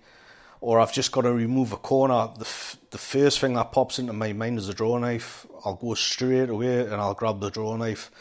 [0.61, 3.99] or I've just got to remove a corner, the f- the first thing that pops
[3.99, 5.45] into my mind is a draw knife.
[5.63, 8.11] I'll go straight away and I'll grab the draw knife,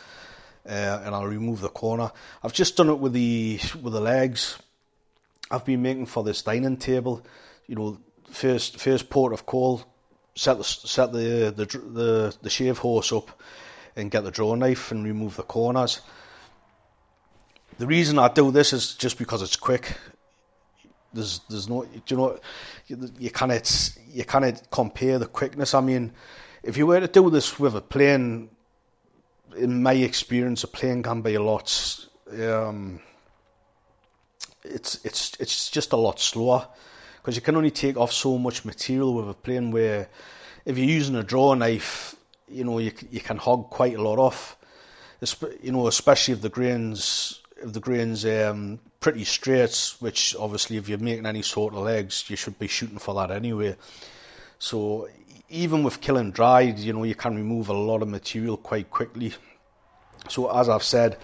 [0.66, 2.10] uh, and I'll remove the corner.
[2.42, 4.58] I've just done it with the with the legs.
[5.50, 7.24] I've been making for this dining table.
[7.66, 7.98] You know,
[8.30, 9.84] first first port of call,
[10.34, 13.30] set the set the the the, the shave horse up,
[13.96, 16.00] and get the draw knife and remove the corners.
[17.78, 19.96] The reason I do this is just because it's quick.
[21.12, 22.38] There's there's no you know
[22.86, 25.74] you, you cannot you cannot compare the quickness.
[25.74, 26.12] I mean,
[26.62, 28.50] if you were to do this with a plane,
[29.56, 32.06] in my experience, a plane can be a lot.
[32.30, 33.00] Um,
[34.64, 36.68] it's it's it's just a lot slower
[37.16, 39.70] because you can only take off so much material with a plane.
[39.70, 40.08] Where
[40.64, 42.14] if you're using a draw knife,
[42.48, 44.56] you know you you can hog quite a lot off.
[45.62, 50.88] You know, especially if the grains if the grain's um, pretty straight, which obviously if
[50.88, 53.76] you're making any sort of legs, you should be shooting for that anyway.
[54.58, 55.08] So
[55.48, 59.32] even with kiln dried, you know, you can remove a lot of material quite quickly.
[60.28, 61.16] So as I've said,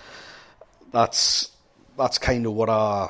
[0.92, 1.50] that's
[1.98, 3.08] that's kind of what I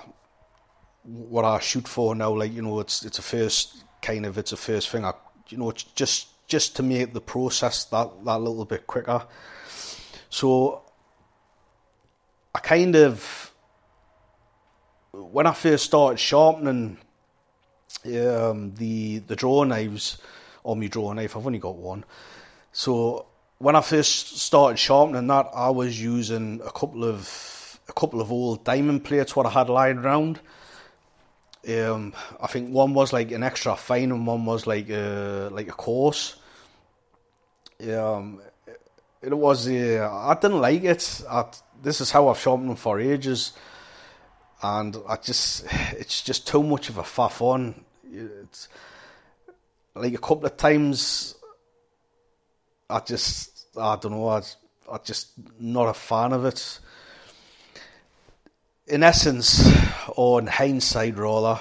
[1.04, 2.34] what I shoot for now.
[2.34, 5.04] Like you know, it's it's a first kind of it's a first thing.
[5.04, 5.12] I
[5.48, 9.24] you know just just to make the process that that little bit quicker.
[10.30, 10.82] So
[12.54, 13.52] I kind of
[15.30, 16.98] when I first started sharpening
[18.06, 20.18] um, the the draw knives
[20.62, 22.04] or my draw knife, I've only got one.
[22.72, 23.26] So
[23.58, 28.32] when I first started sharpening that, I was using a couple of a couple of
[28.32, 30.40] old diamond plates what I had lying around.
[31.66, 35.68] Um, I think one was like an extra fine and one was like a like
[35.68, 36.36] a coarse.
[37.80, 38.40] Um,
[39.22, 41.22] it was uh, I didn't like it.
[41.30, 41.44] I,
[41.82, 43.52] this is how I've sharpened them for ages,
[44.64, 47.84] and I just it's just too much of a faff on.
[48.10, 48.68] It's
[49.94, 51.34] like a couple of times.
[52.88, 54.28] I just I don't know.
[54.28, 54.42] I
[54.90, 56.80] I just not a fan of it.
[58.86, 59.70] In essence,
[60.16, 61.60] or in hindsight, rather,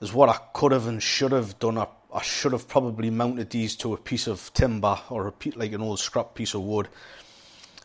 [0.00, 1.76] is what I could have and should have done.
[1.76, 5.72] I, I should have probably mounted these to a piece of timber or a like
[5.72, 6.88] an old scrap piece of wood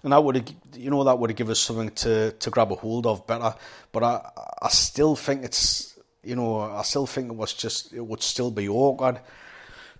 [0.03, 2.71] and that would have, you know, that would have given us something to, to grab
[2.71, 3.55] a hold of better.
[3.91, 4.29] But I,
[4.61, 5.93] I still think it's
[6.23, 9.19] you know, I still think it was just it would still be awkward.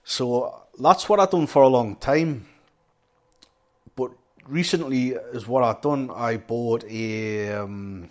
[0.05, 2.47] So that's what I've done for a long time.
[3.95, 4.11] But
[4.47, 6.09] recently, is what I've done.
[6.15, 8.09] I bought a, um,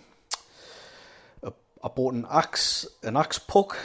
[1.41, 1.51] a
[1.83, 3.77] I bought an axe an axe puck.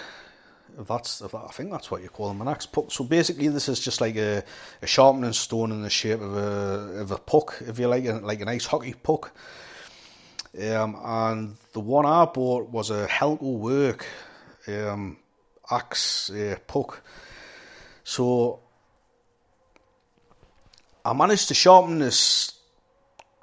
[0.86, 2.92] That's I think that's what you call them an axe puck.
[2.92, 4.44] So basically, this is just like a,
[4.80, 8.40] a sharpening stone in the shape of a of a puck, if you like, like
[8.40, 9.32] an ice hockey puck.
[10.56, 14.06] Um, and the one I bought was a Helko Werk
[14.68, 15.18] um,
[15.70, 17.02] axe uh, puck.
[18.04, 18.60] So
[21.04, 22.54] I managed to sharpen this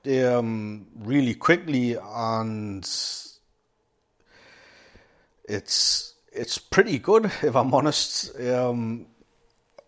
[0.08, 2.84] um, really quickly, and
[5.48, 8.40] it's it's pretty good if I'm honest.
[8.40, 9.08] Um,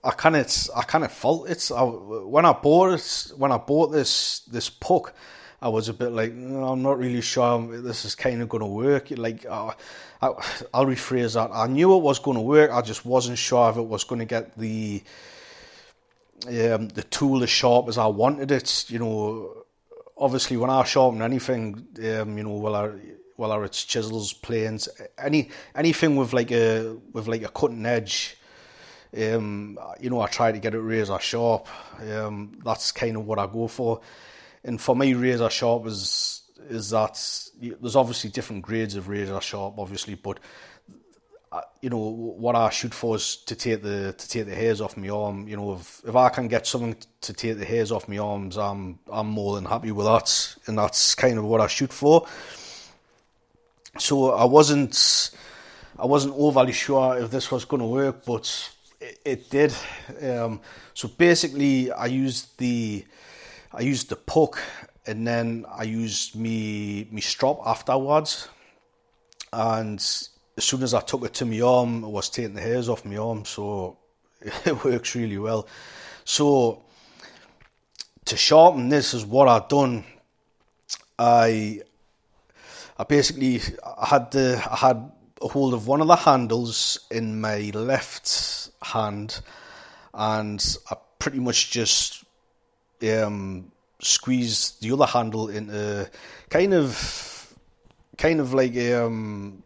[0.04, 3.58] I kind of I kind of felt it I, when I bought it when I
[3.58, 5.14] bought this this puck.
[5.60, 8.62] I was a bit like, no, I'm not really sure this is kind of going
[8.62, 9.10] to work.
[9.10, 9.72] Like, uh,
[10.22, 10.28] I,
[10.72, 11.50] I'll rephrase that.
[11.52, 12.70] I knew it was going to work.
[12.70, 15.02] I just wasn't sure if it was going to get the
[16.48, 18.86] um, the tool as sharp as I wanted it.
[18.90, 19.64] You know,
[20.16, 23.00] obviously when I sharpen anything, um, you know, whether
[23.38, 28.38] whether it's chisels, planes, any anything with like a with like a cutting edge.
[29.18, 31.68] Um, you know, I try to get it razor sharp.
[32.12, 34.02] Um, that's kind of what I go for
[34.68, 37.14] and for me, razor sharp is is that
[37.62, 40.40] there's obviously different grades of razor sharp, obviously, but
[41.52, 44.82] uh, you know what I shoot for is to take the to take the hairs
[44.82, 45.48] off my arm.
[45.48, 48.58] You know, if if I can get something to take the hairs off my arms,
[48.58, 52.28] I'm I'm more than happy with that, and that's kind of what I shoot for.
[54.00, 55.32] So I wasn't
[56.00, 58.72] I wasn't overly sure if this was going to work, but
[59.02, 59.74] it, it did.
[60.22, 60.62] Um,
[60.94, 63.06] so basically, I used the
[63.74, 64.60] I used the puck
[65.06, 68.50] and then I used me me strop afterwards.
[69.52, 72.90] And as soon as I took it to my arm, I was taking the hairs
[72.90, 73.98] off my arm, so
[74.42, 75.68] it works really well.
[76.26, 76.84] So
[78.26, 80.04] to sharpen this is what I've done.
[81.18, 81.82] I
[82.98, 83.62] I basically
[84.04, 89.40] had the I had a hold of one of the handles in my left hand,
[90.14, 92.24] and I pretty much just
[93.04, 96.10] um, squeeze the other handle into
[96.50, 97.54] kind of
[98.18, 99.62] kind of like um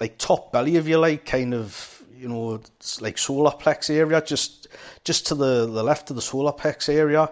[0.00, 2.60] like top belly if you like kind of you know
[3.00, 4.68] like solar plex area just
[5.02, 7.28] just to the the left of the solar plex area.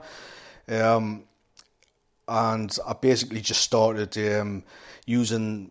[0.69, 1.28] Um
[2.29, 4.63] and I basically just started um
[5.07, 5.71] using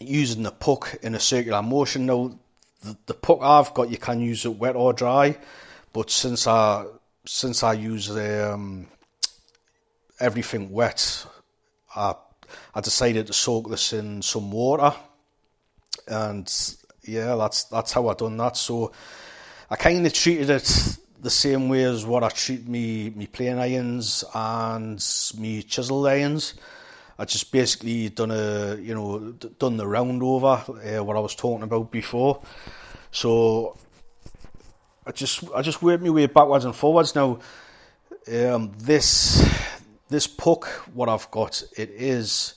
[0.00, 2.38] using the puck in a circular motion now
[2.82, 5.36] the, the puck I've got you can use it wet or dry
[5.96, 6.84] but since I
[7.24, 8.86] since I use um,
[10.20, 11.26] everything wet,
[11.94, 12.14] I
[12.74, 14.94] I decided to soak this in some water,
[16.06, 16.46] and
[17.02, 18.58] yeah, that's that's how I done that.
[18.58, 18.92] So
[19.70, 23.58] I kind of treated it the same way as what I treat me me plane
[23.58, 25.04] irons and
[25.36, 26.54] me chisel irons.
[27.18, 31.34] I just basically done a you know done the round over uh, what I was
[31.34, 32.40] talking about before.
[33.10, 33.76] So
[35.04, 37.16] I just I just worked my way backwards and forwards.
[37.16, 37.40] Now,
[38.32, 39.44] um, this
[40.08, 42.54] this puck, what I've got, it is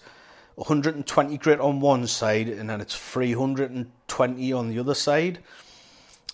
[0.57, 5.39] 120 grit on one side, and then it's 320 on the other side.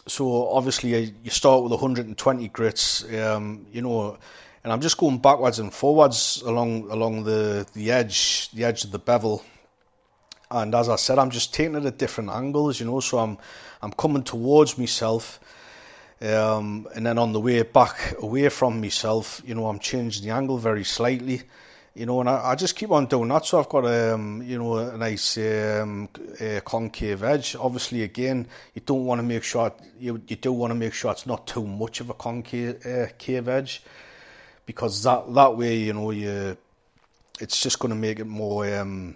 [0.07, 4.17] So obviously, you start with 120 grits, um, you know,
[4.63, 8.91] and I'm just going backwards and forwards along along the the edge the edge of
[8.91, 9.43] the bevel.
[10.51, 12.99] And as I said, I'm just taking it at different angles, you know.
[12.99, 13.37] So I'm
[13.81, 15.39] I'm coming towards myself
[16.21, 20.33] um, and then on the way back away from myself, you know, I'm changing the
[20.33, 21.43] angle very slightly,
[21.95, 23.45] you know, and I, I just keep on doing that.
[23.45, 26.09] So I've got, um, you know, a nice um,
[26.41, 27.55] a concave edge.
[27.55, 31.11] Obviously, again, you don't want to make sure, you, you do want to make sure
[31.11, 33.81] it's not too much of a concave uh, cave edge
[34.65, 36.57] because that, that way, you know, you,
[37.39, 39.15] it's just going to make it more, um,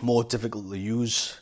[0.00, 1.38] more difficult to use.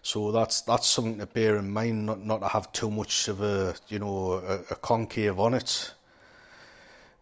[0.00, 3.42] So that's that's something to bear in mind, not not to have too much of
[3.42, 5.92] a you know a, a concave on it.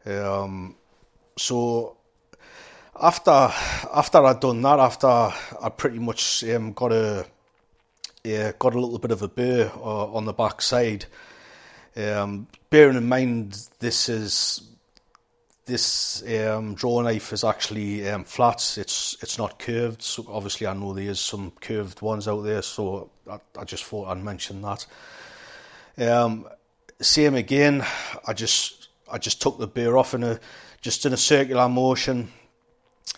[0.04, 0.76] Um,
[1.36, 1.95] so
[3.00, 7.26] after after I'd done that, after I pretty much um, got a
[8.24, 11.06] yeah, got a little bit of a burr uh, on the back side.
[11.96, 14.62] Um, bearing in mind this is
[15.66, 18.76] this um, draw knife is actually um, flat.
[18.78, 20.02] It's it's not curved.
[20.02, 22.62] So obviously, I know there is some curved ones out there.
[22.62, 24.86] So I, I just thought I'd mention that.
[25.98, 26.48] Um,
[27.00, 27.84] same again.
[28.26, 30.40] I just I just took the burr off in a
[30.80, 32.30] just in a circular motion,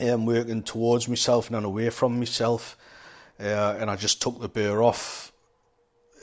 [0.01, 2.77] um, working towards myself and then away from myself.
[3.41, 5.33] uh, and I just took the burr off.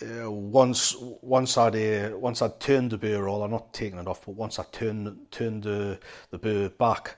[0.01, 4.07] Uh, once once I'd uh, once I'd turned the burr roll, I'm not taking it
[4.07, 5.99] off, but once I turned turned the
[6.31, 7.17] the burr back,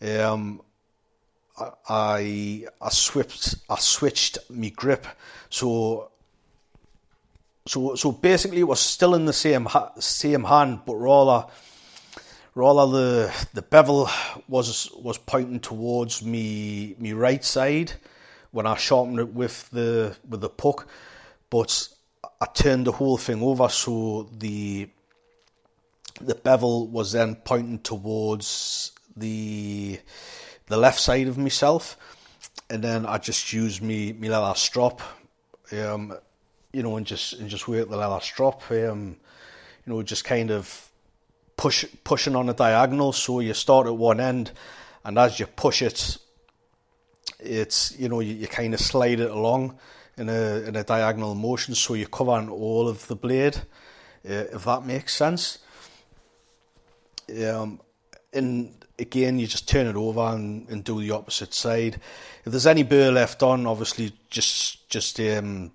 [0.00, 0.62] um,
[1.88, 5.06] I I switched I switched my grip,
[5.50, 6.10] so
[7.66, 9.68] so so basically it was still in the same
[9.98, 11.48] same hand, but rather
[12.60, 14.08] rather the the bevel
[14.46, 17.92] was was pointing towards me me right side
[18.50, 20.86] when I sharpened it with the with the puck,
[21.48, 21.88] but
[22.40, 24.90] I turned the whole thing over so the
[26.20, 29.98] the bevel was then pointing towards the
[30.66, 31.96] the left side of myself,
[32.68, 35.00] and then I just used me me leather strop,
[35.72, 36.14] um,
[36.74, 39.16] you know, and just and just work the leather strop, um,
[39.86, 40.89] you know, just kind of
[41.60, 43.12] push pushing on a diagonal.
[43.12, 44.50] So you start at one end,
[45.04, 46.16] and as you push it,
[47.38, 49.78] it's you know you, you kind of slide it along
[50.16, 53.58] in a in a diagonal motion, so you're covering all of the blade,
[54.26, 55.58] uh, if that makes sense.
[57.46, 57.78] Um,
[58.32, 62.00] and again, you just turn it over and, and do the opposite side.
[62.44, 65.72] If there's any burr left on, obviously just just um,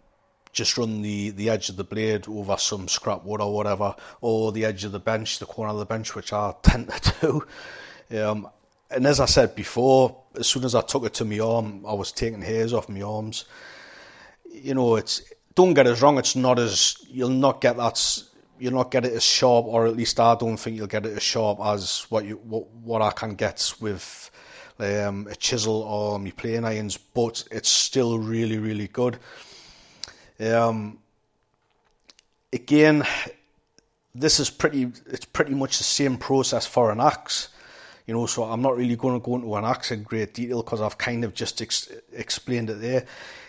[0.56, 4.51] just run the, the edge of the blade over some scrap wood or whatever, or
[4.51, 7.14] the edge of the bench, the corner of the bench, which I tend to
[8.10, 8.22] do.
[8.22, 8.49] Um,
[8.89, 11.93] and as I said before, as soon as I took it to my arm, I
[11.93, 13.45] was taking hairs off my arms.
[14.49, 15.22] You know, it's
[15.56, 18.24] don't get us wrong, it's not as you'll not get that
[18.58, 21.18] you'll not get it as sharp, or at least I don't think you'll get it
[21.18, 24.32] as sharp as what you what, what I can get with
[24.80, 29.18] um, a chisel or my plane irons, but it's still really really good.
[30.39, 30.99] Um,
[32.51, 33.03] again,
[34.13, 34.91] this is pretty.
[35.07, 37.49] It's pretty much the same process for an axe.
[38.07, 40.61] You know, so I'm not really going to go into an axe in great detail
[40.61, 43.05] because I've kind of just ex- explained it there.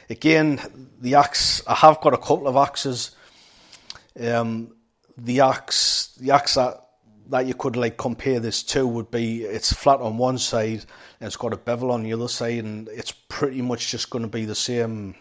[0.09, 0.61] Again,
[1.01, 1.63] the axe.
[1.67, 3.15] I have got a couple of axes.
[4.19, 4.73] Um,
[5.19, 6.83] the axe, the axe that
[7.29, 10.85] that you could like compare this to would be it's flat on one side
[11.21, 14.23] and it's got a bevel on the other side, and it's pretty much just going
[14.23, 15.15] to be the same.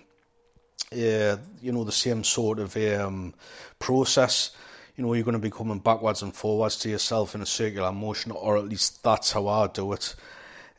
[0.96, 3.34] Uh, you know, the same sort of um,
[3.80, 4.52] process.
[4.96, 7.92] You know, you're going to be coming backwards and forwards to yourself in a circular
[7.92, 10.16] motion, or at least that's how I do it,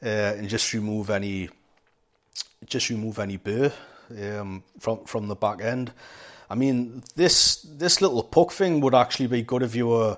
[0.02, 1.50] uh, and just remove any,
[2.64, 3.70] just remove any burr
[4.10, 5.92] um, from from the back end.
[6.48, 10.16] I mean, this this little puck thing would actually be good if you were,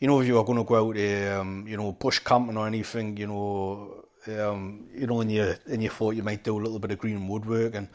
[0.00, 0.96] you know, if you were going to go out,
[1.38, 5.82] um, you know, bush camping or anything, you know, um, you know, and you and
[5.82, 7.88] you thought you might do a little bit of green woodwork, and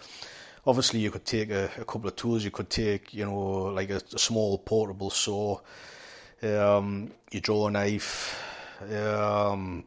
[0.65, 2.43] obviously you could take a, a couple of tools.
[2.43, 5.59] You could take, you know, like a, a small portable saw,
[6.43, 8.41] um, your draw knife,
[8.93, 9.83] um,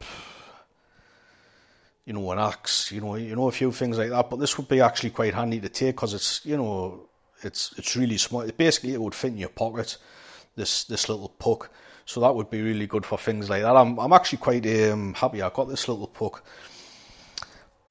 [2.05, 4.29] you know, an axe, you know, you know, a few things like that.
[4.29, 7.09] But this would be actually quite handy to take because it's, you know,
[7.43, 8.47] it's it's really small.
[8.57, 9.97] Basically, it would fit in your pocket.
[10.55, 11.71] This this little puck,
[12.05, 13.75] so that would be really good for things like that.
[13.75, 16.45] I'm I'm actually quite um, happy I got this little puck.